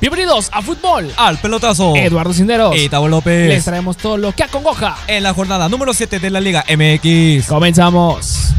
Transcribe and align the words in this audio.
Bienvenidos 0.00 0.48
a 0.52 0.62
Fútbol. 0.62 1.10
Al 1.16 1.38
pelotazo. 1.38 1.96
Eduardo 1.96 2.32
Cinderos. 2.32 2.76
Y 2.76 2.88
Tavo 2.88 3.08
López. 3.08 3.48
Les 3.48 3.64
traemos 3.64 3.96
todo 3.96 4.16
lo 4.16 4.30
que 4.32 4.44
acongoja. 4.44 4.96
En 5.08 5.24
la 5.24 5.34
jornada 5.34 5.68
número 5.68 5.92
7 5.92 6.20
de 6.20 6.30
la 6.30 6.40
Liga 6.40 6.64
MX. 6.68 7.48
Comenzamos. 7.48 8.54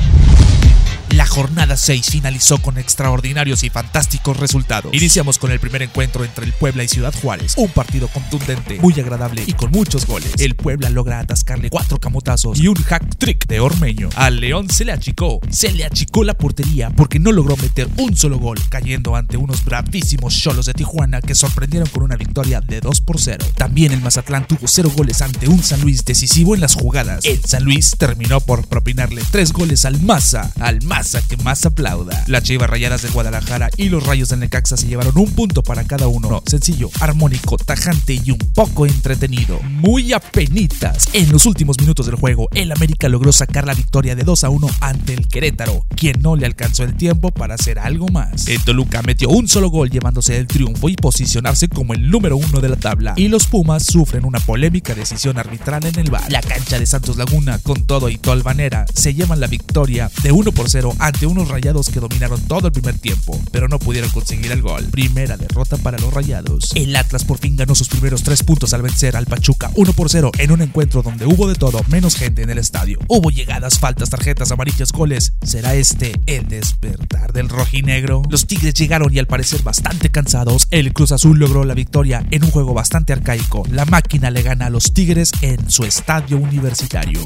La 1.19 1.27
jornada 1.27 1.75
6 1.75 2.11
finalizó 2.11 2.59
con 2.59 2.77
extraordinarios 2.77 3.65
y 3.65 3.69
fantásticos 3.69 4.37
resultados. 4.37 4.93
Iniciamos 4.93 5.37
con 5.37 5.51
el 5.51 5.59
primer 5.59 5.81
encuentro 5.81 6.23
entre 6.23 6.45
el 6.45 6.53
Puebla 6.53 6.85
y 6.85 6.87
Ciudad 6.87 7.13
Juárez. 7.21 7.55
Un 7.57 7.67
partido 7.67 8.07
contundente, 8.07 8.79
muy 8.79 8.97
agradable 8.97 9.43
y 9.45 9.51
con 9.51 9.69
muchos 9.69 10.05
goles. 10.07 10.31
El 10.37 10.55
Puebla 10.55 10.89
logra 10.89 11.19
atascarle 11.19 11.69
cuatro 11.69 11.99
camotazos 11.99 12.57
y 12.57 12.69
un 12.69 12.75
hack 12.75 13.17
trick 13.17 13.47
de 13.47 13.59
Ormeño. 13.59 14.07
Al 14.15 14.39
León 14.39 14.69
se 14.69 14.85
le 14.85 14.93
achicó, 14.93 15.41
se 15.51 15.73
le 15.73 15.83
achicó 15.83 16.23
la 16.23 16.35
portería 16.35 16.89
porque 16.91 17.19
no 17.19 17.33
logró 17.33 17.57
meter 17.57 17.89
un 17.97 18.15
solo 18.15 18.39
gol, 18.39 18.57
cayendo 18.69 19.17
ante 19.17 19.35
unos 19.35 19.65
bravísimos 19.65 20.33
cholos 20.39 20.67
de 20.67 20.73
Tijuana 20.73 21.19
que 21.19 21.35
sorprendieron 21.35 21.89
con 21.89 22.03
una 22.03 22.15
victoria 22.15 22.61
de 22.61 22.79
2 22.79 23.01
por 23.01 23.19
0. 23.19 23.45
También 23.57 23.91
el 23.91 23.99
Mazatlán 23.99 24.47
tuvo 24.47 24.69
0 24.69 24.93
goles 24.95 25.21
ante 25.21 25.49
un 25.49 25.61
San 25.63 25.81
Luis 25.81 26.05
decisivo 26.05 26.55
en 26.55 26.61
las 26.61 26.75
jugadas. 26.75 27.25
El 27.25 27.43
San 27.43 27.65
Luis 27.65 27.95
terminó 27.97 28.39
por 28.39 28.65
propinarle 28.69 29.21
3 29.29 29.51
goles 29.51 29.83
al 29.83 30.01
Maza, 30.01 30.53
al 30.61 30.81
Maza 30.83 31.08
que 31.17 31.37
más 31.37 31.65
aplauda. 31.65 32.23
Las 32.27 32.43
Chivas 32.43 32.69
Rayadas 32.69 33.01
de 33.01 33.09
Guadalajara 33.09 33.69
y 33.77 33.89
los 33.89 34.05
Rayos 34.05 34.29
del 34.29 34.41
Necaxa 34.41 34.77
se 34.77 34.87
llevaron 34.87 35.17
un 35.17 35.31
punto 35.31 35.63
para 35.63 35.83
cada 35.83 36.07
uno. 36.07 36.43
Sencillo, 36.45 36.89
armónico, 36.99 37.57
tajante 37.57 38.21
y 38.23 38.31
un 38.31 38.37
poco 38.37 38.85
entretenido. 38.85 39.59
Muy 39.63 40.13
apenitas. 40.13 41.09
En 41.13 41.31
los 41.31 41.47
últimos 41.47 41.79
minutos 41.79 42.05
del 42.05 42.15
juego, 42.15 42.47
el 42.53 42.71
América 42.71 43.09
logró 43.09 43.31
sacar 43.31 43.65
la 43.65 43.73
victoria 43.73 44.15
de 44.15 44.23
2 44.23 44.43
a 44.43 44.49
1 44.49 44.67
ante 44.81 45.13
el 45.13 45.27
Querétaro, 45.27 45.85
quien 45.95 46.21
no 46.21 46.35
le 46.35 46.45
alcanzó 46.45 46.83
el 46.83 46.95
tiempo 46.95 47.31
para 47.31 47.55
hacer 47.55 47.79
algo 47.79 48.07
más. 48.09 48.47
El 48.47 48.63
Toluca 48.63 49.01
metió 49.01 49.29
un 49.29 49.47
solo 49.47 49.69
gol 49.69 49.89
llevándose 49.89 50.37
el 50.37 50.45
triunfo 50.45 50.89
y 50.89 50.95
posicionarse 50.95 51.67
como 51.69 51.93
el 51.93 52.09
número 52.09 52.37
uno 52.37 52.61
de 52.61 52.69
la 52.69 52.75
tabla. 52.75 53.13
Y 53.17 53.29
los 53.29 53.47
Pumas 53.47 53.83
sufren 53.83 54.25
una 54.25 54.39
polémica 54.39 54.93
decisión 54.93 55.39
arbitral 55.39 55.85
en 55.85 55.97
el 55.97 56.11
bar. 56.11 56.31
La 56.31 56.41
cancha 56.41 56.77
de 56.77 56.85
Santos 56.85 57.17
Laguna, 57.17 57.57
con 57.59 57.85
todo 57.85 58.09
y 58.09 58.17
tolvanera, 58.17 58.85
se 58.93 59.13
llevan 59.13 59.39
la 59.39 59.47
victoria 59.47 60.11
de 60.21 60.31
1 60.31 60.51
por 60.51 60.69
0 60.69 60.93
ante 60.99 61.25
unos 61.25 61.47
rayados 61.47 61.89
que 61.89 61.99
dominaron 61.99 62.39
todo 62.41 62.67
el 62.67 62.73
primer 62.73 62.97
tiempo, 62.97 63.39
pero 63.51 63.67
no 63.67 63.79
pudieron 63.79 64.09
conseguir 64.11 64.51
el 64.51 64.61
gol. 64.61 64.85
Primera 64.85 65.37
derrota 65.37 65.77
para 65.77 65.97
los 65.97 66.13
rayados. 66.13 66.71
El 66.75 66.95
Atlas 66.95 67.23
por 67.23 67.37
fin 67.37 67.55
ganó 67.55 67.75
sus 67.75 67.89
primeros 67.89 68.23
tres 68.23 68.43
puntos 68.43 68.73
al 68.73 68.81
vencer 68.81 69.15
al 69.15 69.25
Pachuca 69.25 69.71
1 69.75 69.93
por 69.93 70.09
0 70.09 70.31
en 70.37 70.51
un 70.51 70.61
encuentro 70.61 71.01
donde 71.01 71.25
hubo 71.25 71.47
de 71.47 71.55
todo, 71.55 71.81
menos 71.87 72.15
gente 72.15 72.43
en 72.43 72.49
el 72.49 72.57
estadio. 72.57 72.99
Hubo 73.07 73.31
llegadas, 73.31 73.79
faltas, 73.79 74.09
tarjetas, 74.09 74.51
amarillas, 74.51 74.91
goles. 74.91 75.33
¿Será 75.41 75.75
este 75.75 76.19
el 76.25 76.47
despertar 76.47 77.33
del 77.33 77.49
rojinegro? 77.49 78.23
Los 78.29 78.45
Tigres 78.47 78.73
llegaron 78.73 79.13
y 79.13 79.19
al 79.19 79.27
parecer 79.27 79.63
bastante 79.63 80.09
cansados, 80.09 80.67
el 80.71 80.93
Cruz 80.93 81.11
Azul 81.11 81.39
logró 81.39 81.63
la 81.63 81.73
victoria 81.73 82.25
en 82.31 82.43
un 82.43 82.51
juego 82.51 82.73
bastante 82.73 83.13
arcaico. 83.13 83.63
La 83.71 83.85
máquina 83.85 84.31
le 84.31 84.41
gana 84.41 84.67
a 84.67 84.69
los 84.69 84.93
Tigres 84.93 85.31
en 85.41 85.69
su 85.69 85.83
estadio 85.83 86.37
universitario. 86.37 87.21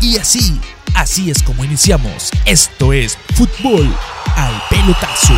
Y 0.00 0.16
así, 0.18 0.60
así 0.96 1.30
es 1.30 1.42
como 1.42 1.64
iniciamos. 1.64 2.30
Esto 2.44 2.92
es 2.92 3.16
Fútbol 3.34 3.88
al 4.34 4.62
Pelotazo. 4.68 5.34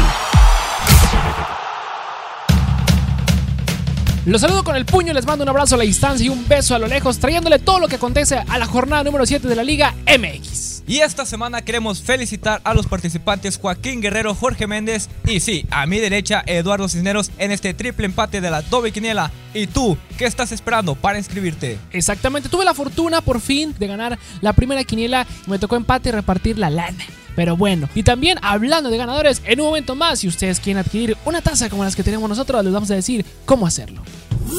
Los 4.25 4.41
saludo 4.41 4.63
con 4.63 4.77
el 4.77 4.85
puño, 4.85 5.13
les 5.13 5.27
mando 5.27 5.43
un 5.43 5.49
abrazo 5.49 5.75
a 5.75 5.79
la 5.79 5.85
distancia 5.85 6.27
y 6.27 6.29
un 6.29 6.47
beso 6.47 6.75
a 6.75 6.79
lo 6.79 6.87
lejos, 6.87 7.19
trayéndole 7.19 7.59
todo 7.59 7.81
lo 7.81 7.89
que 7.89 7.97
acontece 7.97 8.37
a 8.47 8.59
la 8.59 8.67
jornada 8.67 9.03
número 9.03 9.27
7 9.27 9.49
de 9.49 9.57
la 9.57 9.65
Liga 9.65 9.95
MX. 10.07 10.78
Y 10.89 11.01
esta 11.01 11.27
semana 11.27 11.61
queremos 11.61 12.01
felicitar 12.01 12.63
a 12.65 12.73
los 12.73 12.87
participantes 12.87 13.59
Joaquín 13.59 14.01
Guerrero, 14.01 14.35
Jorge 14.35 14.67
Méndez 14.67 15.11
y 15.27 15.41
sí, 15.41 15.67
a 15.71 15.85
mi 15.85 15.99
derecha 15.99 16.43
Eduardo 16.47 16.89
Cisneros 16.89 17.31
en 17.37 17.53
este 17.53 17.75
triple 17.75 18.07
empate 18.07 18.41
de 18.41 18.51
la 18.51 18.63
doble 18.63 18.91
quiniela. 18.91 19.31
¿Y 19.53 19.67
tú 19.67 19.99
qué 20.17 20.25
estás 20.25 20.51
esperando 20.51 20.95
para 20.95 21.19
inscribirte? 21.19 21.79
Exactamente, 21.93 22.49
tuve 22.49 22.65
la 22.65 22.73
fortuna 22.73 23.21
por 23.21 23.43
fin 23.43 23.75
de 23.79 23.87
ganar 23.87 24.19
la 24.41 24.55
primera 24.55 24.83
quiniela 24.83 25.27
y 25.47 25.51
me 25.51 25.59
tocó 25.59 25.77
empate 25.77 26.09
y 26.09 26.13
repartir 26.13 26.57
la 26.57 26.71
lana. 26.71 27.05
Pero 27.37 27.55
bueno, 27.55 27.87
y 27.95 28.03
también 28.03 28.39
hablando 28.41 28.89
de 28.89 28.97
ganadores, 28.97 29.43
en 29.45 29.61
un 29.61 29.67
momento 29.67 29.95
más, 29.95 30.21
si 30.21 30.27
ustedes 30.27 30.59
quieren 30.59 30.83
adquirir 30.83 31.19
una 31.27 31.43
taza 31.43 31.69
como 31.69 31.85
las 31.85 31.97
que 31.97 32.03
tenemos 32.03 32.31
nosotros, 32.31 32.65
les 32.65 32.73
vamos 32.73 32.91
a 32.91 32.95
decir 32.95 33.27
cómo 33.45 33.67
hacerlo. 33.67 34.03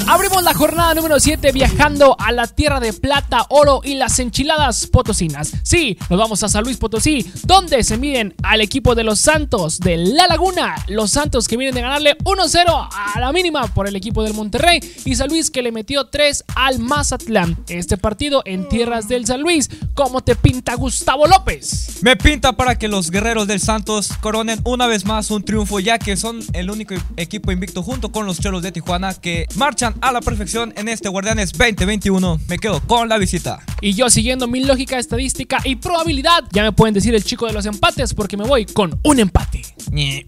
Abrimos 0.08 0.44
la 0.44 0.54
jornada 0.54 0.94
número 0.94 1.20
7 1.20 1.52
viajando 1.52 2.16
a 2.20 2.32
la 2.32 2.48
tierra 2.48 2.80
de 2.80 2.94
plata, 2.94 3.46
oro 3.50 3.82
y 3.84 3.96
las 3.96 4.20
enchiladas 4.20 4.88
potosinas. 4.88 5.52
Sí, 5.64 5.98
nos 6.10 6.20
vamos 6.20 6.44
a 6.44 6.50
San 6.50 6.64
Luis 6.64 6.78
Potosí, 6.78 7.32
donde 7.44 7.84
se 7.84 7.98
miden 7.98 8.34
al 8.44 8.62
equipo 8.62 8.96
de 8.96 9.04
los 9.04 9.20
Santos 9.20 9.80
de 9.80 9.98
La 9.98 10.28
Laguna. 10.28 10.76
Los 10.88 11.12
Santos 11.12 11.48
que 11.48 11.58
vienen 11.58 11.76
de 11.76 11.82
ganarle 11.82 12.18
1-0 12.20 12.90
a 12.92 13.20
la 13.20 13.32
mínima 13.32 13.68
por 13.68 13.88
el 13.88 13.96
equipo 13.96 14.24
del 14.24 14.34
Monterrey 14.34 14.80
y 15.06 15.16
San 15.16 15.30
Luis 15.30 15.52
que 15.52 15.62
le 15.62 15.72
metió 15.72 16.08
3 16.08 16.44
al 16.56 16.80
Mazatlán. 16.80 17.58
Este 17.68 17.98
partido 17.98 18.42
en 18.46 18.68
tierras 18.70 19.08
del 19.08 19.26
San 19.26 19.42
Luis. 19.42 19.70
¿Cómo 19.94 20.22
te 20.22 20.36
pinta 20.36 20.76
Gustavo 20.76 21.28
López? 21.28 22.00
Me 22.02 22.16
pinta 22.16 22.54
para 22.54 22.78
que 22.78 22.88
los 22.88 23.12
guerreros 23.12 23.48
del 23.48 23.60
Santos 23.60 24.12
coronen 24.22 24.60
una 24.64 24.88
vez 24.88 25.06
más 25.06 25.32
un 25.32 25.44
triunfo, 25.44 25.80
ya 25.80 26.00
que 26.00 26.18
son 26.18 26.40
el 26.54 26.70
único 26.70 26.96
equipo 27.18 27.52
invicto 27.52 27.84
junto 27.84 28.12
con 28.12 28.26
los 28.26 28.40
Cholos 28.40 28.64
de 28.64 28.72
Tijuana 28.72 29.14
que 29.14 29.46
marchan 29.56 29.79
a 29.82 30.12
la 30.12 30.20
perfección 30.20 30.74
en 30.76 30.90
este 30.90 31.08
Guardianes 31.08 31.54
2021. 31.54 32.42
Me 32.50 32.60
quedo 32.60 32.82
con 32.82 33.08
la 33.08 33.18
visita. 33.18 33.60
Y 33.80 33.94
yo 33.94 34.10
siguiendo 34.10 34.46
mi 34.48 34.62
lógica 34.62 35.00
estadística 35.00 35.60
y 35.64 35.78
probabilidad, 35.78 36.44
ya 36.52 36.64
me 36.64 36.74
pueden 36.74 36.94
decir 36.94 37.16
el 37.16 37.24
chico 37.24 37.46
de 37.46 37.54
los 37.54 37.66
empates 37.66 38.14
porque 38.14 38.36
me 38.36 38.44
voy 38.44 38.66
con 38.66 39.00
un 39.04 39.20
empate. 39.20 39.62
Ñe. 39.92 40.28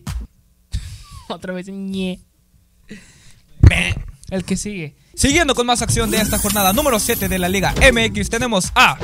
Otra 1.28 1.54
vez, 1.54 1.68
ñe. 1.68 2.22
El 4.30 4.46
que 4.46 4.56
sigue. 4.56 4.96
Siguiendo 5.16 5.54
con 5.54 5.66
más 5.66 5.82
acción 5.82 6.10
de 6.10 6.18
esta 6.18 6.40
jornada 6.40 6.72
número 6.72 6.98
7 6.98 7.28
de 7.28 7.38
la 7.38 7.50
Liga 7.50 7.74
MX, 7.92 8.30
tenemos 8.30 8.72
a 8.76 8.98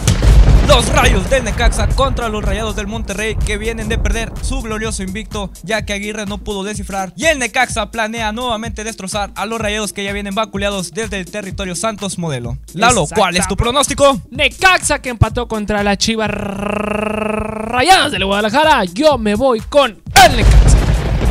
los 0.68 0.90
Rayos 0.90 1.30
del 1.30 1.46
Necaxa 1.46 1.88
contra 1.88 2.28
los 2.28 2.44
Rayados 2.44 2.76
del 2.76 2.88
Monterrey 2.88 3.36
que 3.36 3.58
vienen 3.58 3.88
de 3.88 3.98
perder 3.98 4.34
su 4.42 4.62
glorioso 4.62 5.02
invicto 5.02 5.50
ya 5.64 5.86
que 5.86 5.94
Aguirre 5.94 6.26
no 6.26 6.40
pudo 6.40 6.64
descifrar 6.64 7.14
y 7.16 7.26
el 7.26 7.40
Necaxa 7.40 7.90
planea 7.90 8.34
nuevamente 8.34 8.84
destrozar 8.84 9.32
a 9.36 9.46
los 9.46 9.62
Rayados 9.62 9.94
que 9.94 10.04
ya 10.04 10.12
vienen 10.12 10.36
vaculeados 10.36 10.92
desde 10.92 11.20
el 11.20 11.32
territorio 11.32 11.74
Santos 11.76 12.18
Modelo. 12.18 12.58
Lalo, 12.74 13.08
¿cuál 13.16 13.38
es 13.38 13.48
tu 13.48 13.56
pronóstico? 13.56 14.22
Necaxa 14.30 15.00
que 15.02 15.10
empató 15.10 15.48
contra 15.48 15.84
la 15.84 15.98
Chivas 15.98 16.30
Rayadas 16.30 18.12
de 18.12 18.24
Guadalajara. 18.24 18.84
Yo 18.86 19.18
me 19.18 19.36
voy 19.36 19.62
con 19.62 19.92
el 19.92 20.36
Necaxa. 20.36 20.78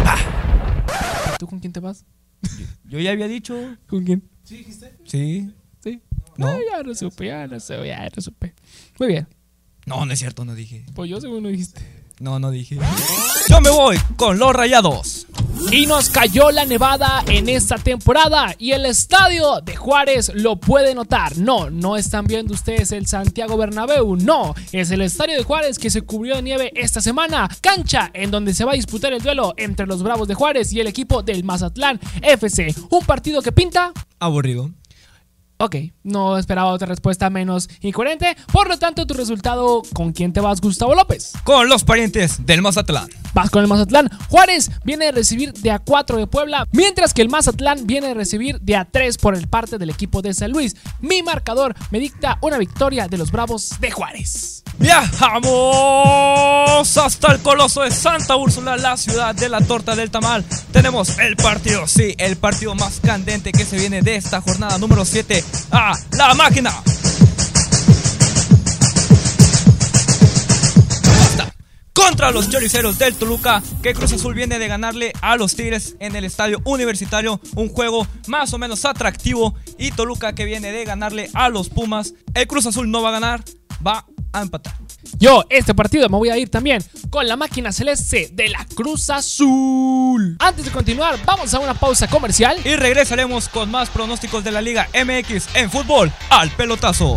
Ah. 0.06 1.36
¿Tú 1.38 1.46
con 1.46 1.60
quién 1.60 1.72
te 1.74 1.80
vas? 1.80 2.04
Yo 2.84 2.98
ya 3.00 3.10
había 3.10 3.28
dicho. 3.28 3.54
¿Con 3.86 4.04
quién? 4.04 4.22
Sí. 4.44 4.66
Sí. 5.04 5.52
¿No? 6.38 6.48
Ay, 6.48 6.62
ya 6.70 6.82
no 6.82 6.94
supe, 6.94 7.26
ya 7.26 7.46
no 7.46 7.60
supe, 7.60 7.88
ya 7.88 8.08
no 8.14 8.22
supe. 8.22 8.54
Muy 8.98 9.08
bien. 9.08 9.28
No, 9.86 10.04
no 10.04 10.12
es 10.12 10.18
cierto, 10.18 10.44
no 10.44 10.54
dije. 10.54 10.84
Pues 10.94 11.08
yo 11.08 11.20
según 11.20 11.42
lo 11.42 11.48
dijiste. 11.48 11.80
No, 12.18 12.38
no 12.38 12.50
dije. 12.50 12.78
Yo 13.48 13.60
me 13.60 13.70
voy 13.70 13.98
con 14.16 14.38
los 14.38 14.52
Rayados. 14.54 15.26
Y 15.70 15.86
nos 15.86 16.10
cayó 16.10 16.50
la 16.50 16.64
nevada 16.64 17.22
en 17.28 17.48
esta 17.48 17.76
temporada 17.76 18.54
y 18.58 18.72
el 18.72 18.86
estadio 18.86 19.60
de 19.60 19.76
Juárez 19.76 20.32
lo 20.34 20.56
puede 20.56 20.94
notar. 20.94 21.36
No, 21.36 21.70
no 21.70 21.96
están 21.96 22.26
viendo 22.26 22.54
ustedes 22.54 22.92
el 22.92 23.06
Santiago 23.06 23.56
Bernabéu, 23.56 24.16
no, 24.16 24.54
es 24.72 24.90
el 24.90 25.00
estadio 25.02 25.36
de 25.36 25.44
Juárez 25.44 25.78
que 25.78 25.90
se 25.90 26.02
cubrió 26.02 26.36
de 26.36 26.42
nieve 26.42 26.72
esta 26.74 27.00
semana. 27.00 27.48
Cancha 27.60 28.10
en 28.14 28.30
donde 28.30 28.54
se 28.54 28.64
va 28.64 28.72
a 28.72 28.76
disputar 28.76 29.12
el 29.12 29.22
duelo 29.22 29.54
entre 29.56 29.86
los 29.86 30.02
Bravos 30.02 30.28
de 30.28 30.34
Juárez 30.34 30.72
y 30.72 30.80
el 30.80 30.86
equipo 30.86 31.22
del 31.22 31.44
Mazatlán 31.44 32.00
FC. 32.22 32.74
Un 32.90 33.04
partido 33.04 33.42
que 33.42 33.52
pinta 33.52 33.92
Aburrido. 34.18 34.70
Ok, 35.58 35.76
no 36.02 36.36
esperaba 36.36 36.70
otra 36.70 36.86
respuesta 36.86 37.30
menos 37.30 37.70
incoherente. 37.80 38.36
Por 38.52 38.68
lo 38.68 38.78
tanto, 38.78 39.06
tu 39.06 39.14
resultado, 39.14 39.80
¿con 39.94 40.12
quién 40.12 40.34
te 40.34 40.40
vas, 40.40 40.60
Gustavo 40.60 40.94
López? 40.94 41.32
Con 41.44 41.70
los 41.70 41.82
parientes 41.82 42.44
del 42.44 42.60
Mazatlán. 42.60 43.08
Vas 43.32 43.48
con 43.48 43.62
el 43.62 43.68
Mazatlán. 43.68 44.10
Juárez 44.28 44.70
viene 44.84 45.06
de 45.06 45.12
recibir 45.12 45.54
de 45.54 45.70
a 45.70 45.78
4 45.78 46.18
de 46.18 46.26
Puebla, 46.26 46.68
mientras 46.72 47.14
que 47.14 47.22
el 47.22 47.30
Mazatlán 47.30 47.86
viene 47.86 48.08
de 48.08 48.14
recibir 48.14 48.60
de 48.60 48.76
a 48.76 48.84
3 48.84 49.16
por 49.16 49.34
el 49.34 49.48
parte 49.48 49.78
del 49.78 49.88
equipo 49.88 50.20
de 50.20 50.34
San 50.34 50.50
Luis. 50.50 50.76
Mi 51.00 51.22
marcador 51.22 51.74
me 51.90 52.00
dicta 52.00 52.36
una 52.42 52.58
victoria 52.58 53.08
de 53.08 53.16
los 53.16 53.32
Bravos 53.32 53.80
de 53.80 53.90
Juárez. 53.90 54.62
Viajamos 54.78 55.48
hasta 56.98 57.32
el 57.32 57.40
Coloso 57.40 57.80
de 57.80 57.90
Santa 57.90 58.36
Úrsula, 58.36 58.76
la 58.76 58.98
ciudad 58.98 59.34
de 59.34 59.48
la 59.48 59.62
torta 59.62 59.96
del 59.96 60.10
tamal. 60.10 60.44
Tenemos 60.70 61.18
el 61.18 61.34
partido, 61.36 61.86
sí, 61.86 62.14
el 62.18 62.36
partido 62.36 62.74
más 62.74 63.00
candente 63.00 63.52
que 63.52 63.64
se 63.64 63.78
viene 63.78 64.02
de 64.02 64.16
esta 64.16 64.42
jornada 64.42 64.76
número 64.76 65.06
7 65.06 65.45
a 65.70 65.94
la 66.12 66.34
máquina. 66.34 66.72
Contra 71.92 72.30
los 72.30 72.50
choriceros 72.50 72.98
del 72.98 73.14
Toluca, 73.14 73.62
que 73.82 73.94
Cruz 73.94 74.12
Azul 74.12 74.34
viene 74.34 74.58
de 74.58 74.68
ganarle 74.68 75.12
a 75.22 75.36
los 75.36 75.56
Tigres 75.56 75.96
en 75.98 76.14
el 76.14 76.24
estadio 76.24 76.60
universitario. 76.64 77.40
Un 77.54 77.68
juego 77.68 78.06
más 78.26 78.52
o 78.52 78.58
menos 78.58 78.84
atractivo. 78.84 79.54
Y 79.78 79.92
Toluca 79.92 80.34
que 80.34 80.44
viene 80.44 80.72
de 80.72 80.84
ganarle 80.84 81.30
a 81.32 81.48
los 81.48 81.70
Pumas. 81.70 82.12
El 82.34 82.46
Cruz 82.46 82.66
Azul 82.66 82.90
no 82.90 83.02
va 83.02 83.08
a 83.08 83.12
ganar, 83.12 83.44
va 83.84 84.04
a 84.32 84.42
empatar. 84.42 84.76
Yo, 85.18 85.44
este 85.48 85.74
partido 85.74 86.08
me 86.08 86.18
voy 86.18 86.28
a 86.28 86.36
ir 86.36 86.50
también 86.50 86.84
con 87.16 87.26
la 87.26 87.36
máquina 87.36 87.72
celeste 87.72 88.28
de 88.34 88.50
la 88.50 88.66
Cruz 88.74 89.08
Azul. 89.08 90.36
Antes 90.38 90.66
de 90.66 90.70
continuar, 90.70 91.18
vamos 91.24 91.54
a 91.54 91.60
una 91.60 91.72
pausa 91.72 92.08
comercial. 92.08 92.58
Y 92.62 92.76
regresaremos 92.76 93.48
con 93.48 93.70
más 93.70 93.88
pronósticos 93.88 94.44
de 94.44 94.50
la 94.50 94.60
Liga 94.60 94.86
MX 94.92 95.48
en 95.54 95.70
fútbol 95.70 96.12
al 96.28 96.50
pelotazo. 96.50 97.16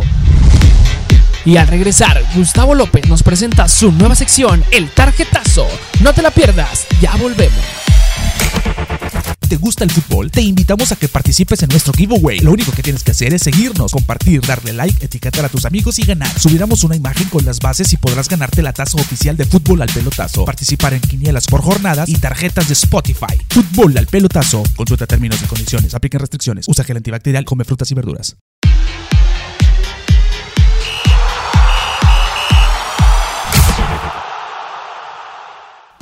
Y 1.44 1.58
al 1.58 1.68
regresar, 1.68 2.24
Gustavo 2.34 2.74
López 2.74 3.08
nos 3.08 3.22
presenta 3.22 3.68
su 3.68 3.92
nueva 3.92 4.14
sección, 4.14 4.64
El 4.70 4.88
Tarjetazo. 4.88 5.66
No 6.00 6.14
te 6.14 6.22
la 6.22 6.30
pierdas, 6.30 6.86
ya 7.02 7.14
volvemos. 7.16 7.60
¿Te 9.50 9.56
gusta 9.56 9.82
el 9.82 9.90
fútbol? 9.90 10.30
Te 10.30 10.42
invitamos 10.42 10.92
a 10.92 10.96
que 10.96 11.08
participes 11.08 11.60
en 11.64 11.70
nuestro 11.70 11.92
giveaway. 11.92 12.38
Lo 12.38 12.52
único 12.52 12.70
que 12.70 12.84
tienes 12.84 13.02
que 13.02 13.10
hacer 13.10 13.34
es 13.34 13.42
seguirnos, 13.42 13.90
compartir, 13.90 14.40
darle 14.42 14.72
like, 14.72 15.04
etiquetar 15.04 15.44
a 15.44 15.48
tus 15.48 15.64
amigos 15.64 15.98
y 15.98 16.02
ganar. 16.02 16.38
Subiremos 16.38 16.84
una 16.84 16.94
imagen 16.94 17.28
con 17.30 17.44
las 17.44 17.58
bases 17.58 17.92
y 17.92 17.96
podrás 17.96 18.28
ganarte 18.28 18.62
la 18.62 18.72
taza 18.72 18.96
oficial 18.96 19.36
de 19.36 19.44
fútbol 19.46 19.82
al 19.82 19.88
pelotazo. 19.88 20.44
Participar 20.44 20.94
en 20.94 21.00
quinielas 21.00 21.48
por 21.48 21.62
jornadas 21.62 22.08
y 22.08 22.14
tarjetas 22.14 22.68
de 22.68 22.74
Spotify. 22.74 23.42
Fútbol 23.48 23.98
al 23.98 24.06
pelotazo. 24.06 24.62
Consulta 24.76 25.08
términos 25.08 25.42
y 25.42 25.46
condiciones. 25.46 25.96
Apliquen 25.96 26.20
restricciones. 26.20 26.68
Usa 26.68 26.84
gel 26.84 26.98
antibacterial. 26.98 27.44
Come 27.44 27.64
frutas 27.64 27.90
y 27.90 27.94
verduras. 27.94 28.36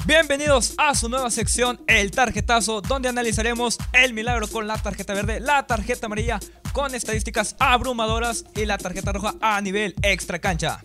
Bienvenidos 0.08 0.72
a 0.78 0.94
su 0.94 1.10
nueva 1.10 1.30
sección, 1.30 1.78
el 1.86 2.12
tarjetazo, 2.12 2.80
donde 2.80 3.10
analizaremos 3.10 3.76
el 3.92 4.14
milagro 4.14 4.48
con 4.48 4.66
la 4.66 4.78
tarjeta 4.78 5.12
verde, 5.12 5.38
la 5.38 5.66
tarjeta 5.66 6.06
amarilla 6.06 6.40
con 6.72 6.94
estadísticas 6.94 7.56
abrumadoras 7.58 8.46
y 8.56 8.64
la 8.64 8.78
tarjeta 8.78 9.12
roja 9.12 9.34
a 9.42 9.60
nivel 9.60 9.94
extra 10.00 10.38
cancha. 10.38 10.80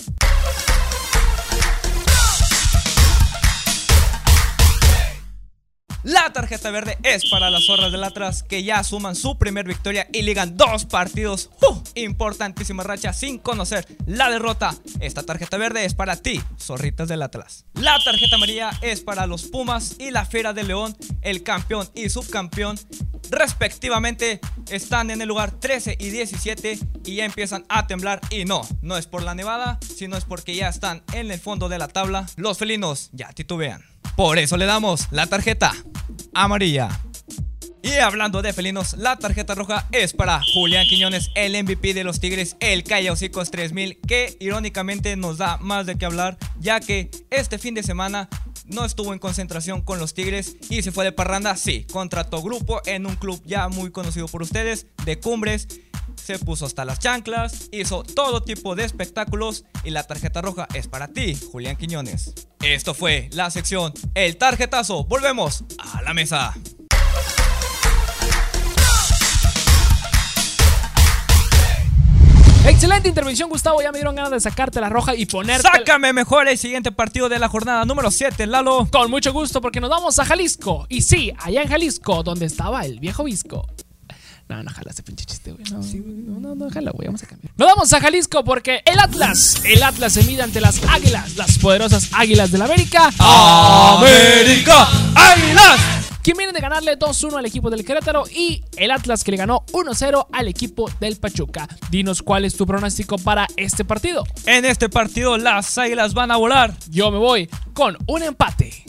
La 6.03 6.33
tarjeta 6.33 6.69
verde 6.69 6.97
es 7.03 7.29
para 7.29 7.49
las 7.49 7.65
zorras 7.65 7.93
del 7.93 8.03
Atlas 8.03 8.43
que 8.43 8.61
ya 8.61 8.83
suman 8.83 9.15
su 9.15 9.37
primer 9.37 9.65
victoria 9.65 10.05
y 10.11 10.23
ligan 10.23 10.57
dos 10.57 10.83
partidos. 10.85 11.49
¡Uh! 11.61 11.81
Importantísima 11.95 12.83
racha 12.83 13.13
sin 13.13 13.37
conocer 13.37 13.87
la 14.05 14.29
derrota. 14.29 14.75
Esta 14.99 15.23
tarjeta 15.23 15.57
verde 15.57 15.85
es 15.85 15.93
para 15.93 16.17
ti, 16.17 16.41
zorritas 16.59 17.07
del 17.07 17.21
Atlas. 17.21 17.63
La 17.75 17.97
tarjeta 18.03 18.35
amarilla 18.35 18.71
es 18.81 18.99
para 18.99 19.27
los 19.27 19.43
Pumas 19.45 19.95
y 19.97 20.11
la 20.11 20.25
Fiera 20.25 20.51
de 20.51 20.65
León, 20.65 20.93
el 21.21 21.41
campeón 21.41 21.89
y 21.95 22.09
subcampeón. 22.09 22.77
Respectivamente 23.31 24.41
están 24.69 25.09
en 25.09 25.21
el 25.21 25.29
lugar 25.29 25.51
13 25.51 25.95
y 25.97 26.09
17 26.09 26.79
y 27.05 27.15
ya 27.15 27.25
empiezan 27.25 27.65
a 27.69 27.87
temblar 27.87 28.19
y 28.29 28.43
no, 28.43 28.67
no 28.81 28.97
es 28.97 29.07
por 29.07 29.23
la 29.23 29.35
nevada, 29.35 29.79
sino 29.95 30.17
es 30.17 30.25
porque 30.25 30.53
ya 30.53 30.67
están 30.67 31.01
en 31.13 31.31
el 31.31 31.39
fondo 31.39 31.69
de 31.69 31.77
la 31.77 31.87
tabla. 31.87 32.25
Los 32.35 32.57
felinos 32.57 33.09
ya 33.13 33.31
titubean. 33.31 33.85
Por 34.17 34.37
eso 34.37 34.57
le 34.57 34.65
damos 34.65 35.07
la 35.09 35.25
tarjeta 35.25 35.73
amarilla. 36.33 36.89
Y 37.83 37.95
hablando 37.95 38.41
de 38.41 38.53
felinos, 38.53 38.93
la 38.93 39.17
tarjeta 39.17 39.55
roja 39.55 39.87
es 39.91 40.13
para 40.13 40.41
Julián 40.53 40.87
Quiñones, 40.87 41.31
el 41.35 41.61
MVP 41.61 41.93
de 41.93 42.05
los 42.05 42.21
Tigres, 42.21 42.55
el 42.61 42.85
Callaucicos 42.85 43.51
3000, 43.51 43.99
que 44.07 44.37
irónicamente 44.39 45.17
nos 45.17 45.37
da 45.37 45.57
más 45.57 45.85
de 45.85 45.97
qué 45.97 46.05
hablar, 46.05 46.37
ya 46.59 46.79
que 46.79 47.11
este 47.29 47.59
fin 47.59 47.73
de 47.73 47.83
semana 47.83 48.29
no 48.67 48.85
estuvo 48.85 49.11
en 49.11 49.19
concentración 49.19 49.81
con 49.81 49.99
los 49.99 50.13
Tigres 50.13 50.55
y 50.69 50.81
se 50.81 50.93
fue 50.93 51.03
de 51.03 51.11
parranda, 51.11 51.57
sí, 51.57 51.85
contrató 51.91 52.41
grupo 52.41 52.81
en 52.85 53.05
un 53.05 53.17
club 53.17 53.41
ya 53.45 53.67
muy 53.67 53.91
conocido 53.91 54.27
por 54.29 54.41
ustedes, 54.41 54.87
de 55.03 55.19
Cumbres, 55.19 55.67
se 56.15 56.39
puso 56.39 56.65
hasta 56.65 56.85
las 56.85 56.99
chanclas, 56.99 57.69
hizo 57.71 58.03
todo 58.03 58.43
tipo 58.43 58.75
de 58.75 58.85
espectáculos 58.85 59.65
y 59.83 59.91
la 59.91 60.03
tarjeta 60.03 60.41
roja 60.41 60.67
es 60.73 60.87
para 60.87 61.07
ti, 61.07 61.35
Julián 61.51 61.75
Quiñones. 61.75 62.33
Esto 62.61 62.93
fue 62.93 63.29
la 63.33 63.51
sección 63.51 63.93
El 64.13 64.37
Tarjetazo. 64.37 65.03
Volvemos 65.03 65.63
a 65.77 66.01
la 66.01 66.13
mesa. 66.13 66.53
Excelente 72.65 73.09
intervención, 73.09 73.49
Gustavo. 73.49 73.81
Ya 73.81 73.91
me 73.91 73.97
dieron 73.97 74.15
ganas 74.15 74.31
de 74.31 74.39
sacarte 74.39 74.79
la 74.79 74.87
roja 74.87 75.13
y 75.15 75.25
ponerte. 75.25 75.67
Sácame 75.67 76.13
mejor 76.13 76.47
el 76.47 76.57
siguiente 76.57 76.93
partido 76.93 77.27
de 77.27 77.37
la 77.37 77.49
jornada 77.49 77.83
número 77.83 78.09
7, 78.09 78.47
Lalo. 78.47 78.87
Con 78.89 79.11
mucho 79.11 79.33
gusto, 79.33 79.59
porque 79.59 79.81
nos 79.81 79.89
vamos 79.89 80.17
a 80.19 80.25
Jalisco. 80.25 80.85
Y 80.87 81.01
sí, 81.01 81.33
allá 81.39 81.63
en 81.63 81.67
Jalisco, 81.67 82.23
donde 82.23 82.45
estaba 82.45 82.85
el 82.85 83.01
viejo 83.01 83.25
Visco. 83.25 83.67
No, 84.49 84.61
no 84.61 84.69
jala 84.71 84.91
ese 84.91 85.03
pinche 85.03 85.25
chiste, 85.25 85.51
güey. 85.51 85.63
No, 85.71 85.79
no, 85.79 86.39
no, 86.39 86.55
no, 86.55 86.69
jala, 86.69 86.91
güey. 86.91 87.07
Vamos 87.07 87.23
a 87.23 87.27
cambiar. 87.27 87.53
Nos 87.57 87.67
vamos 87.67 87.93
a 87.93 87.99
Jalisco 88.01 88.43
porque 88.43 88.81
el 88.85 88.99
Atlas, 88.99 89.61
el 89.63 89.81
Atlas 89.81 90.13
se 90.13 90.23
mide 90.23 90.43
ante 90.43 90.61
las 90.61 90.83
águilas, 90.87 91.35
las 91.37 91.57
poderosas 91.57 92.09
águilas 92.13 92.51
del 92.51 92.61
América. 92.61 93.09
América, 93.19 94.87
Águilas. 95.15 95.79
Quien 96.23 96.37
viene 96.37 96.53
de 96.53 96.61
ganarle 96.61 96.97
2-1 96.97 97.37
al 97.37 97.45
equipo 97.45 97.69
del 97.69 97.83
Querétaro 97.83 98.23
y 98.33 98.63
el 98.77 98.91
Atlas 98.91 99.25
que 99.25 99.31
le 99.31 99.37
ganó 99.37 99.65
1-0 99.73 100.27
al 100.31 100.47
equipo 100.47 100.89
del 101.01 101.17
Pachuca. 101.17 101.67
Dinos 101.91 102.21
cuál 102.21 102.45
es 102.45 102.55
tu 102.55 102.65
pronóstico 102.65 103.17
para 103.17 103.45
este 103.57 103.83
partido. 103.83 104.23
En 104.45 104.63
este 104.63 104.87
partido 104.87 105.37
las 105.37 105.77
águilas 105.77 106.13
van 106.13 106.31
a 106.31 106.37
volar. 106.37 106.73
Yo 106.89 107.11
me 107.11 107.17
voy 107.17 107.49
con 107.73 107.97
un 108.07 108.23
empate. 108.23 108.85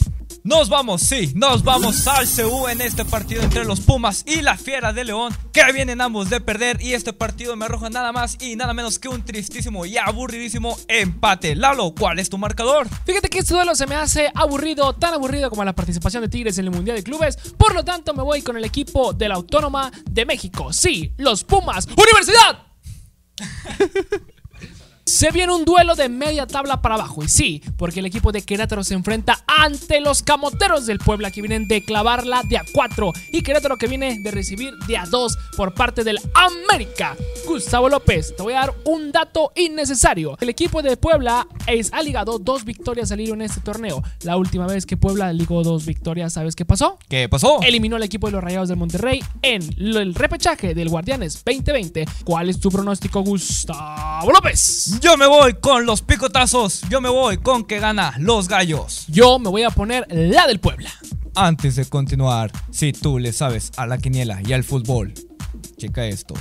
Nos 0.47 0.69
vamos, 0.69 1.01
sí, 1.01 1.33
nos 1.35 1.65
vamos 1.65 2.07
al 2.07 2.27
CU 2.29 2.69
en 2.69 2.83
este 2.83 3.07
partido 3.07 3.41
entre 3.41 3.65
los 3.65 3.81
Pumas 3.81 4.25
y 4.27 4.43
la 4.43 4.59
Fiera 4.59 4.93
de 4.93 5.03
León, 5.03 5.35
que 5.55 5.73
vienen 5.73 6.03
ambos 6.03 6.29
de 6.29 6.39
perder 6.39 6.83
y 6.83 6.93
este 6.93 7.15
partido 7.15 7.57
me 7.57 7.65
arroja 7.65 7.89
nada 7.89 8.13
más 8.13 8.37
y 8.43 8.55
nada 8.55 8.75
menos 8.75 8.99
que 8.99 9.09
un 9.09 9.25
tristísimo 9.25 9.87
y 9.87 9.97
aburridísimo 9.97 10.77
empate. 10.87 11.57
Lalo, 11.57 11.95
¿cuál 11.99 12.19
es 12.19 12.29
tu 12.29 12.37
marcador? 12.37 12.87
Fíjate 13.07 13.31
que 13.31 13.39
este 13.39 13.55
duelo 13.55 13.75
se 13.75 13.87
me 13.87 13.95
hace 13.95 14.31
aburrido, 14.35 14.93
tan 14.93 15.15
aburrido 15.15 15.49
como 15.49 15.65
la 15.65 15.75
participación 15.75 16.23
de 16.23 16.29
Tigres 16.29 16.59
en 16.59 16.67
el 16.67 16.73
Mundial 16.73 16.99
de 16.99 17.05
Clubes, 17.05 17.39
por 17.57 17.75
lo 17.75 17.83
tanto 17.83 18.13
me 18.13 18.23
voy 18.23 18.43
con 18.43 18.59
el 18.59 18.67
equipo 18.67 19.15
de 19.15 19.31
la 19.31 19.37
Autónoma 19.37 19.91
de 20.11 20.27
México. 20.27 20.75
Sí, 20.75 21.15
los 21.17 21.43
Pumas. 21.43 21.89
¡Universidad! 21.97 22.67
Se 25.07 25.31
viene 25.31 25.53
un 25.53 25.67
duelo 25.67 25.95
de 25.95 26.09
media 26.09 26.47
tabla 26.47 26.81
para 26.81 26.95
abajo. 26.95 27.23
Y 27.23 27.29
sí, 27.29 27.63
porque 27.77 28.01
el 28.01 28.07
equipo 28.07 28.33
de 28.33 28.41
Querétaro 28.41 28.83
se 28.85 28.95
enfrenta 28.95 29.45
ante 29.47 30.01
los 30.01 30.23
camoteros 30.23 30.87
del 30.87 30.99
Puebla 30.99 31.31
que 31.31 31.43
vienen 31.43 31.69
de 31.69 31.85
clavarla 31.85 32.43
de 32.49 32.57
a 32.57 32.65
4 32.73 33.13
y 33.33 33.43
Querétaro 33.43 33.77
que 33.77 33.87
viene 33.87 34.19
de 34.21 34.31
recibir 34.31 34.73
de 34.87 34.97
a 34.97 35.05
2 35.05 35.37
por 35.59 35.75
parte 35.75 36.05
del 36.05 36.19
América. 36.35 37.17
Gustavo 37.47 37.91
López, 37.91 38.35
te 38.35 38.43
voy 38.43 38.55
a 38.55 38.61
dar 38.61 38.75
un 38.87 39.13
dato 39.13 39.53
innecesario. 39.57 40.39
El 40.41 40.49
equipo 40.49 40.81
de 40.81 40.97
Puebla 40.97 41.47
es, 41.67 41.93
ha 41.93 42.03
ligado 42.03 42.39
dos 42.39 42.65
victorias 42.65 43.13
al 43.13 43.21
hilo 43.21 43.35
en 43.35 43.43
este 43.43 43.61
torneo. 43.61 44.03
La 44.23 44.39
última 44.39 44.67
vez 44.67 44.87
que 44.87 44.97
Puebla 44.97 45.35
ligó 45.35 45.63
dos 45.63 45.85
victorias, 45.85 46.33
¿sabes 46.33 46.57
qué 46.57 46.65
pasó? 46.65 46.99
¿Qué 47.09 47.29
pasó? 47.29 47.61
Eliminó 47.61 47.97
al 47.97 48.03
equipo 48.05 48.29
de 48.29 48.33
los 48.33 48.43
Rayados 48.43 48.71
del 48.71 48.79
Monterrey 48.79 49.23
en 49.43 49.63
el 49.79 50.15
repechaje 50.15 50.75
del 50.75 50.89
Guardianes 50.89 51.45
2020. 51.45 52.07
¿Cuál 52.25 52.49
es 52.49 52.59
tu 52.59 52.71
pronóstico, 52.71 53.21
Gustavo 53.21 54.33
López? 54.33 54.94
Yo 55.01 55.17
me 55.17 55.27
voy 55.27 55.55
con 55.55 55.87
los 55.87 56.03
picotazos. 56.03 56.83
Yo 56.89 57.01
me 57.01 57.09
voy 57.09 57.39
con 57.39 57.65
que 57.65 57.79
gana 57.79 58.15
los 58.19 58.49
gallos. 58.49 59.05
Yo 59.09 59.39
me 59.39 59.49
voy 59.49 59.63
a 59.63 59.71
poner 59.71 60.07
la 60.11 60.47
del 60.47 60.61
Puebla. 60.61 60.91
Antes 61.35 61.77
de 61.77 61.85
continuar, 61.87 62.53
si 62.71 62.93
tú 62.93 63.19
le 63.19 63.33
sabes 63.33 63.73
a 63.77 63.87
la 63.87 63.99
quiniela 63.99 64.41
y 64.47 64.53
al 64.53 64.63
fútbol, 64.63 65.15
checa 65.77 66.07
esto. 66.07 66.35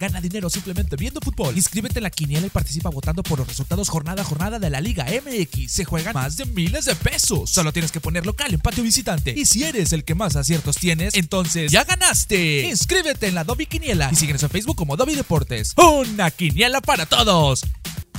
Gana 0.00 0.18
dinero 0.22 0.48
simplemente 0.48 0.96
viendo 0.96 1.20
fútbol. 1.20 1.54
Inscríbete 1.54 1.98
en 1.98 2.04
la 2.04 2.10
quiniela 2.10 2.46
y 2.46 2.48
participa 2.48 2.88
votando 2.88 3.22
por 3.22 3.38
los 3.38 3.46
resultados 3.46 3.90
jornada 3.90 4.22
a 4.22 4.24
jornada 4.24 4.58
de 4.58 4.70
la 4.70 4.80
Liga 4.80 5.04
MX. 5.04 5.70
Se 5.70 5.84
juegan 5.84 6.14
más 6.14 6.38
de 6.38 6.46
miles 6.46 6.86
de 6.86 6.94
pesos. 6.94 7.50
Solo 7.50 7.70
tienes 7.70 7.92
que 7.92 8.00
poner 8.00 8.24
local, 8.24 8.54
empate 8.54 8.80
o 8.80 8.84
visitante. 8.84 9.34
Y 9.36 9.44
si 9.44 9.62
eres 9.62 9.92
el 9.92 10.04
que 10.04 10.14
más 10.14 10.36
aciertos 10.36 10.76
tienes, 10.76 11.14
entonces 11.16 11.70
ya 11.70 11.84
ganaste. 11.84 12.70
Inscríbete 12.70 13.26
en 13.26 13.34
la 13.34 13.44
Dobby 13.44 13.66
Quiniela 13.66 14.08
y 14.10 14.16
síguenos 14.16 14.42
en 14.42 14.48
Facebook 14.48 14.76
como 14.76 14.96
Dobby 14.96 15.16
Deportes. 15.16 15.74
Una 15.76 16.30
quiniela 16.30 16.80
para 16.80 17.04
todos. 17.04 17.66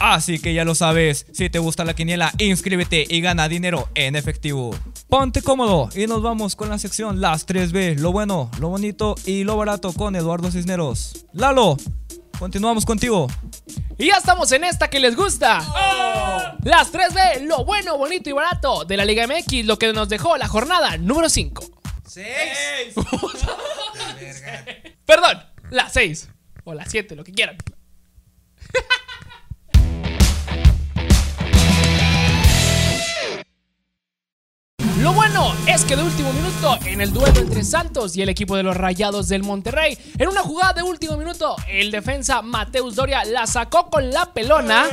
Así 0.02 0.40
que 0.40 0.56
ya 0.56 0.66
lo 0.66 0.74
sabes, 0.74 1.28
si 1.32 1.52
te 1.52 1.60
gusta 1.60 1.86
la 1.86 1.94
quiniela, 1.94 2.34
inscríbete 2.40 3.06
y 3.08 3.22
gana 3.22 3.48
dinero 3.48 3.88
en 3.94 4.16
efectivo. 4.16 4.76
Ponte 5.08 5.44
cómodo 5.44 5.90
y 5.96 6.08
nos 6.08 6.24
vamos 6.24 6.56
con 6.56 6.70
la 6.70 6.80
sección 6.80 7.22
Las 7.22 7.46
3B, 7.46 8.00
lo 8.00 8.12
bueno, 8.12 8.50
lo 8.60 8.70
bonito 8.70 9.14
y 9.28 9.44
lo 9.44 9.58
barato 9.58 9.94
con 9.94 10.16
Eduardo 10.16 10.50
Cisneros. 10.50 11.28
Lalo, 11.34 11.78
continuamos 12.40 12.84
contigo. 12.84 13.28
Y 14.00 14.08
ya 14.08 14.18
estamos 14.18 14.52
en 14.54 14.64
esta 14.64 14.90
que 14.90 15.00
les 15.00 15.16
gusta. 15.16 15.60
Las 16.64 16.92
3B, 16.92 17.46
lo 17.46 17.64
bueno, 17.64 17.96
bonito 18.00 18.28
y 18.28 18.34
barato 18.34 18.86
de 18.86 18.98
la 18.98 19.06
Liga 19.06 19.28
MX, 19.28 19.66
lo 19.66 19.78
que 19.78 19.94
nos 19.94 20.10
dejó 20.10 20.36
la 20.36 20.48
jornada 20.48 20.98
número 20.98 21.30
5. 21.30 21.64
Perdón, 25.06 25.44
la 25.70 25.90
6 25.90 26.28
o 26.64 26.74
la 26.74 26.88
7, 26.88 27.16
lo 27.16 27.24
que 27.24 27.34
quieran. 27.34 27.56
Lo 35.02 35.14
bueno 35.14 35.56
es 35.66 35.84
que 35.84 35.96
de 35.96 36.04
último 36.04 36.32
minuto, 36.32 36.78
en 36.86 37.02
el 37.02 37.12
duelo 37.12 37.40
entre 37.40 37.64
Santos 37.64 38.16
y 38.16 38.22
el 38.22 38.30
equipo 38.30 38.56
de 38.56 38.62
los 38.62 38.78
Rayados 38.78 39.28
del 39.30 39.42
Monterrey, 39.42 39.98
en 40.20 40.28
una 40.28 40.42
jugada 40.42 40.74
de 40.74 40.84
último 40.84 41.18
minuto, 41.18 41.56
el 41.68 41.90
defensa 41.90 42.44
Mateus 42.44 42.96
Doria 42.96 43.26
la 43.26 43.48
sacó 43.48 43.90
con 43.90 44.12
la 44.12 44.32
pelona. 44.32 44.86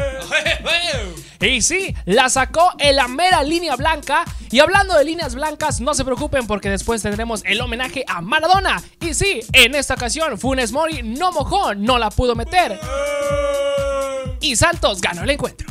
Y 1.41 1.61
sí, 1.61 1.95
la 2.07 2.31
sacó 2.31 2.73
en 2.79 2.97
la 2.97 3.07
mera 3.07 3.43
línea 3.43 3.77
blanca. 3.77 4.25
Y 4.51 4.61
hablando 4.61 4.97
de 4.97 5.05
líneas 5.05 5.35
blancas, 5.35 5.81
no 5.83 5.93
se 5.93 6.07
preocupen 6.07 6.47
porque 6.47 6.71
después 6.71 7.03
tendremos 7.03 7.43
el 7.45 7.61
homenaje 7.61 8.05
a 8.09 8.23
Maradona. 8.23 8.83
Y 9.01 9.13
sí, 9.13 9.41
en 9.53 9.75
esta 9.75 9.95
ocasión 9.95 10.39
Funes 10.39 10.73
Mori 10.73 11.03
no 11.03 11.33
mojó, 11.33 11.75
no 11.75 11.99
la 11.99 12.11
pudo 12.11 12.35
meter. 12.35 12.81
Y 14.41 14.57
Santos 14.57 15.03
ganó 15.03 15.25
el 15.25 15.31
encuentro. 15.31 15.69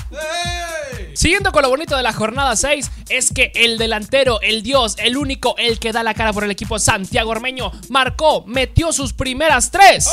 Siguiendo 1.18 1.52
con 1.52 1.64
lo 1.64 1.70
bonito 1.70 1.98
de 1.98 2.04
la 2.04 2.14
jornada 2.14 2.56
6, 2.56 2.92
es 3.10 3.34
que 3.34 3.52
el 3.56 3.80
delantero, 3.80 4.40
el 4.42 4.62
dios, 4.62 4.94
el 5.00 5.18
único, 5.18 5.56
el 5.58 5.80
que 5.80 5.92
da 5.92 6.04
la 6.04 6.14
cara 6.14 6.32
por 6.32 6.44
el 6.44 6.52
equipo 6.52 6.78
Santiago 6.78 7.32
Ormeño, 7.32 7.72
marcó, 7.90 8.44
metió 8.46 8.94
sus 8.94 9.14
primeras 9.14 9.72
tres. 9.72 10.08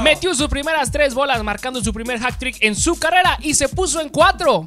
Metió 0.00 0.34
sus 0.34 0.48
primeras 0.48 0.90
tres 0.90 1.12
bolas, 1.12 1.42
marcando 1.42 1.84
su 1.84 1.92
primer 1.92 2.18
hack 2.18 2.38
trick 2.38 2.56
en 2.60 2.74
su 2.74 2.98
carrera 2.98 3.36
y 3.42 3.54
se 3.54 3.68
puso 3.68 4.00
en 4.00 4.08
cuatro. 4.08 4.64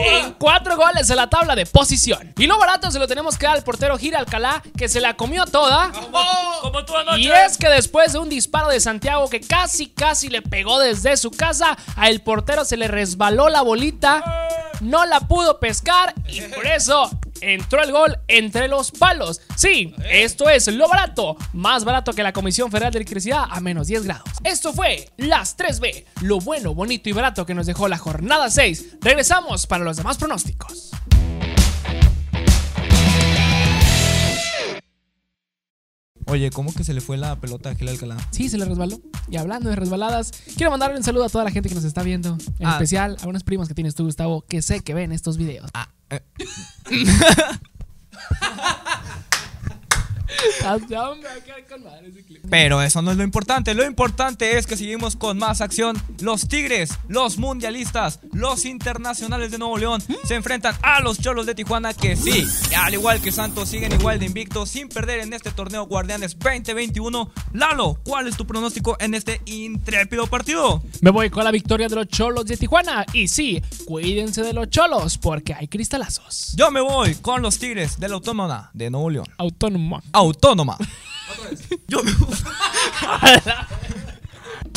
En 0.00 0.32
cuatro 0.32 0.76
goles 0.76 1.08
en 1.08 1.16
la 1.16 1.30
tabla 1.30 1.56
de 1.56 1.64
posición. 1.64 2.34
Y 2.36 2.46
lo 2.46 2.58
barato 2.58 2.90
se 2.90 2.98
lo 2.98 3.08
tenemos 3.08 3.38
que 3.38 3.46
dar 3.46 3.56
al 3.56 3.64
portero 3.64 3.96
Gira 3.96 4.18
Alcalá, 4.18 4.62
que 4.76 4.86
se 4.88 5.00
la 5.00 5.14
comió 5.14 5.46
toda. 5.46 5.90
Como 6.60 6.84
tú 6.84 6.94
anoche. 6.94 7.20
Y 7.20 7.30
es 7.30 7.56
que 7.56 7.68
después 7.68 8.12
de 8.12 8.18
un 8.18 8.28
disparo 8.28 8.68
de 8.68 8.80
Santiago 8.80 9.30
que 9.30 9.40
casi 9.40 9.88
casi 9.88 10.28
le 10.28 10.42
pegó 10.42 10.78
desde 10.78 11.16
su 11.16 11.30
casa, 11.30 11.76
al 11.96 12.20
portero 12.20 12.66
se 12.66 12.76
le 12.76 12.88
resbaló 12.88 13.48
la 13.48 13.62
bolita, 13.62 14.41
no 14.82 15.06
la 15.06 15.20
pudo 15.20 15.58
pescar 15.60 16.14
y 16.28 16.40
por 16.42 16.66
eso 16.66 17.10
entró 17.40 17.82
el 17.82 17.92
gol 17.92 18.18
entre 18.28 18.68
los 18.68 18.90
palos. 18.90 19.40
Sí, 19.56 19.94
esto 20.10 20.48
es 20.48 20.66
lo 20.68 20.88
barato, 20.88 21.36
más 21.52 21.84
barato 21.84 22.12
que 22.12 22.22
la 22.22 22.32
Comisión 22.32 22.70
Federal 22.70 22.92
de 22.92 22.98
Electricidad 22.98 23.44
a 23.48 23.60
menos 23.60 23.86
10 23.86 24.04
grados. 24.04 24.28
Esto 24.44 24.72
fue 24.72 25.08
las 25.16 25.56
3B, 25.56 26.04
lo 26.22 26.40
bueno, 26.40 26.74
bonito 26.74 27.08
y 27.08 27.12
barato 27.12 27.46
que 27.46 27.54
nos 27.54 27.66
dejó 27.66 27.88
la 27.88 27.98
jornada 27.98 28.50
6. 28.50 28.96
Regresamos 29.00 29.66
para 29.66 29.84
los 29.84 29.96
demás 29.96 30.18
pronósticos. 30.18 30.90
Oye, 36.26 36.50
¿cómo 36.50 36.72
que 36.72 36.84
se 36.84 36.94
le 36.94 37.00
fue 37.00 37.16
la 37.16 37.36
pelota 37.40 37.70
a 37.70 37.74
Gil 37.74 37.88
Alcalá? 37.88 38.16
Sí, 38.30 38.48
se 38.48 38.56
le 38.58 38.64
resbaló. 38.64 39.00
Y 39.30 39.36
hablando 39.36 39.68
de 39.70 39.76
resbaladas, 39.76 40.30
quiero 40.56 40.70
mandarle 40.70 40.96
un 40.96 41.02
saludo 41.02 41.24
a 41.24 41.28
toda 41.28 41.44
la 41.44 41.50
gente 41.50 41.68
que 41.68 41.74
nos 41.74 41.84
está 41.84 42.02
viendo. 42.02 42.36
En 42.58 42.66
Ah. 42.66 42.72
especial 42.72 43.16
a 43.22 43.26
unos 43.28 43.42
primos 43.44 43.68
que 43.68 43.74
tienes 43.74 43.94
tú, 43.94 44.04
Gustavo, 44.04 44.42
que 44.42 44.62
sé 44.62 44.80
que 44.80 44.94
ven 44.94 45.12
estos 45.12 45.36
videos. 45.36 45.70
Ah, 45.74 45.88
eh, 46.10 46.20
Hasta, 46.92 47.48
hombre, 48.30 48.60
acá 48.60 48.70
con 48.70 48.70
madre 49.72 50.00
ese 50.02 50.12
clip. 50.12 50.21
Pero 52.50 52.82
eso 52.82 53.02
no 53.02 53.10
es 53.10 53.16
lo 53.16 53.24
importante, 53.24 53.74
lo 53.74 53.84
importante 53.84 54.58
es 54.58 54.66
que 54.66 54.76
seguimos 54.76 55.16
con 55.16 55.38
más 55.38 55.60
acción. 55.60 56.00
Los 56.20 56.48
Tigres, 56.48 56.90
los 57.08 57.38
mundialistas, 57.38 58.20
los 58.32 58.64
internacionales 58.64 59.50
de 59.50 59.58
Nuevo 59.58 59.78
León 59.78 60.02
se 60.24 60.34
enfrentan 60.34 60.74
a 60.82 61.00
los 61.00 61.18
Cholos 61.18 61.46
de 61.46 61.54
Tijuana 61.54 61.94
que 61.94 62.16
sí, 62.16 62.46
al 62.76 62.94
igual 62.94 63.20
que 63.20 63.32
Santos 63.32 63.68
siguen 63.68 63.92
igual 63.92 64.18
de 64.18 64.26
invictos 64.26 64.70
sin 64.70 64.88
perder 64.88 65.20
en 65.20 65.32
este 65.32 65.50
torneo 65.50 65.86
Guardianes 65.86 66.36
2021. 66.38 67.30
Lalo, 67.52 67.98
¿cuál 68.04 68.28
es 68.28 68.36
tu 68.36 68.46
pronóstico 68.46 68.96
en 69.00 69.14
este 69.14 69.40
intrépido 69.46 70.26
partido? 70.26 70.82
Me 71.00 71.10
voy 71.10 71.30
con 71.30 71.44
la 71.44 71.50
victoria 71.50 71.88
de 71.88 71.96
los 71.96 72.08
cholos 72.08 72.46
de 72.46 72.56
Tijuana. 72.56 73.04
Y 73.12 73.28
sí, 73.28 73.62
cuídense 73.84 74.42
de 74.42 74.52
los 74.52 74.68
cholos 74.70 75.18
porque 75.18 75.54
hay 75.54 75.68
cristalazos. 75.68 76.54
Yo 76.56 76.70
me 76.70 76.80
voy 76.80 77.14
con 77.16 77.42
los 77.42 77.58
Tigres 77.58 77.98
de 77.98 78.08
la 78.08 78.14
Autónoma 78.16 78.70
de 78.72 78.90
Nuevo 78.90 79.10
León. 79.10 79.26
Autónomo. 79.38 79.62
Autónoma. 79.72 80.02
Yo 81.88 82.02
me... 82.02 82.12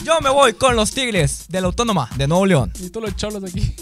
Yo 0.04 0.22
me 0.22 0.30
voy 0.30 0.54
con 0.54 0.76
los 0.76 0.92
Tigres 0.92 1.46
de 1.50 1.62
la 1.62 1.68
Autónoma 1.68 2.08
de 2.16 2.28
Nuevo 2.28 2.46
León. 2.46 2.72
Y 2.80 2.90
todos 2.90 3.10
los 3.10 3.16
cholos 3.16 3.44
aquí. 3.44 3.76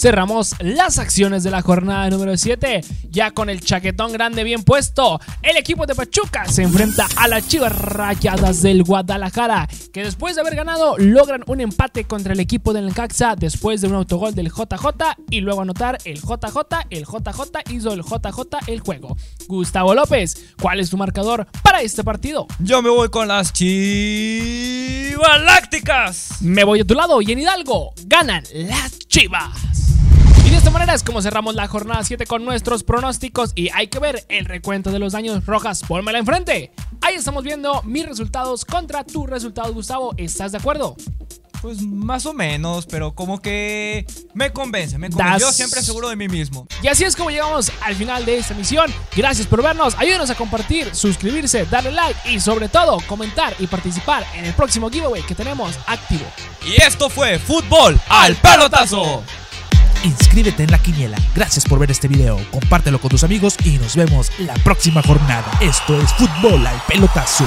Cerramos 0.00 0.54
las 0.60 0.98
acciones 0.98 1.42
de 1.42 1.50
la 1.50 1.60
jornada 1.60 2.08
número 2.08 2.34
7. 2.34 2.80
Ya 3.10 3.32
con 3.32 3.50
el 3.50 3.60
chaquetón 3.60 4.14
grande 4.14 4.44
bien 4.44 4.62
puesto, 4.62 5.20
el 5.42 5.58
equipo 5.58 5.84
de 5.84 5.94
Pachuca 5.94 6.46
se 6.46 6.62
enfrenta 6.62 7.06
a 7.16 7.28
las 7.28 7.46
chivas 7.46 7.78
rayadas 7.78 8.62
del 8.62 8.82
Guadalajara, 8.82 9.68
que 9.92 10.02
después 10.02 10.36
de 10.36 10.40
haber 10.40 10.54
ganado 10.54 10.96
logran 10.96 11.42
un 11.48 11.60
empate 11.60 12.04
contra 12.04 12.32
el 12.32 12.40
equipo 12.40 12.72
del 12.72 12.86
Necaxa 12.86 13.36
después 13.36 13.82
de 13.82 13.88
un 13.88 13.94
autogol 13.94 14.34
del 14.34 14.48
JJ 14.48 14.86
y 15.28 15.42
luego 15.42 15.60
anotar 15.60 15.98
el 16.06 16.16
JJ, 16.22 16.86
el 16.88 17.04
JJ 17.04 17.70
hizo 17.70 17.92
el 17.92 18.00
JJ 18.00 18.56
el 18.68 18.80
juego. 18.80 19.18
Gustavo 19.48 19.94
López, 19.94 20.54
¿cuál 20.62 20.80
es 20.80 20.88
tu 20.88 20.96
marcador 20.96 21.46
para 21.62 21.82
este 21.82 22.04
partido? 22.04 22.46
Yo 22.58 22.80
me 22.80 22.88
voy 22.88 23.10
con 23.10 23.28
las 23.28 23.52
Chivas 23.52 25.42
Lácticas. 25.44 26.40
Me 26.40 26.64
voy 26.64 26.80
a 26.80 26.86
tu 26.86 26.94
lado 26.94 27.20
y 27.20 27.32
en 27.32 27.40
Hidalgo 27.40 27.92
ganan 28.06 28.44
las 28.54 28.98
chivas. 29.00 29.69
Esta 30.60 30.70
manera 30.70 30.92
es 30.92 31.02
como 31.02 31.22
cerramos 31.22 31.54
la 31.54 31.66
jornada 31.68 32.04
7 32.04 32.26
con 32.26 32.44
nuestros 32.44 32.82
pronósticos 32.84 33.52
y 33.54 33.70
hay 33.70 33.86
que 33.88 33.98
ver 33.98 34.26
el 34.28 34.44
recuento 34.44 34.90
de 34.90 34.98
los 34.98 35.14
daños 35.14 35.46
rojas. 35.46 35.80
Pónmela 35.88 36.18
enfrente. 36.18 36.70
Ahí 37.00 37.14
estamos 37.14 37.44
viendo 37.44 37.80
mis 37.84 38.04
resultados 38.06 38.66
contra 38.66 39.02
tus 39.04 39.26
resultados, 39.26 39.72
Gustavo. 39.72 40.12
¿Estás 40.18 40.52
de 40.52 40.58
acuerdo? 40.58 40.96
Pues 41.62 41.80
más 41.80 42.26
o 42.26 42.34
menos, 42.34 42.84
pero 42.84 43.14
como 43.14 43.40
que 43.40 44.04
me 44.34 44.52
convence, 44.52 44.98
me 44.98 45.08
convence. 45.08 45.32
Das- 45.32 45.40
Yo 45.40 45.50
siempre 45.52 45.80
seguro 45.82 46.10
de 46.10 46.16
mí 46.16 46.28
mismo. 46.28 46.66
Y 46.82 46.88
así 46.88 47.04
es 47.04 47.16
como 47.16 47.30
llegamos 47.30 47.72
al 47.80 47.94
final 47.96 48.26
de 48.26 48.36
esta 48.36 48.52
emisión. 48.52 48.92
Gracias 49.16 49.46
por 49.46 49.62
vernos. 49.62 49.94
Ayúdenos 49.96 50.28
a 50.28 50.34
compartir, 50.34 50.94
suscribirse, 50.94 51.64
darle 51.66 51.92
like 51.92 52.30
y 52.30 52.38
sobre 52.38 52.68
todo 52.68 52.98
comentar 53.06 53.54
y 53.58 53.66
participar 53.66 54.26
en 54.36 54.44
el 54.44 54.52
próximo 54.52 54.90
giveaway 54.90 55.22
que 55.22 55.34
tenemos 55.34 55.78
activo. 55.86 56.26
Y 56.66 56.80
esto 56.82 57.08
fue 57.08 57.38
Fútbol 57.38 57.98
al 58.10 58.36
Pelotazo. 58.36 59.22
Inscríbete 60.04 60.64
en 60.64 60.70
la 60.70 60.78
quiniela. 60.78 61.18
Gracias 61.34 61.64
por 61.64 61.78
ver 61.78 61.90
este 61.90 62.08
video. 62.08 62.38
Compártelo 62.50 63.00
con 63.00 63.10
tus 63.10 63.24
amigos 63.24 63.56
y 63.64 63.78
nos 63.78 63.96
vemos 63.96 64.30
la 64.38 64.54
próxima 64.54 65.02
jornada. 65.02 65.50
Esto 65.60 66.00
es 66.00 66.12
Fútbol 66.14 66.66
al 66.66 66.80
Pelotazo. 66.88 67.44